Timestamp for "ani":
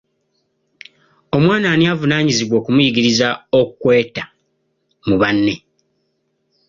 1.73-1.85